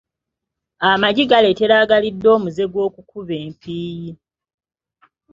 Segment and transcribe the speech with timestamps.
[0.89, 4.11] Amagi galeetera agalidde omuze gw’okukuba empiiyi.